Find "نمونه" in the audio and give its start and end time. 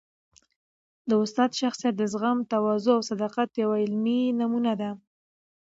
4.39-4.73